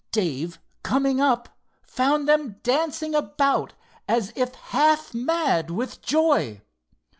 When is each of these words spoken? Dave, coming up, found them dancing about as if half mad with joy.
Dave, 0.11 0.57
coming 0.81 1.21
up, 1.21 1.47
found 1.83 2.27
them 2.27 2.55
dancing 2.63 3.13
about 3.13 3.73
as 4.09 4.33
if 4.35 4.55
half 4.55 5.13
mad 5.13 5.69
with 5.69 6.01
joy. 6.01 6.59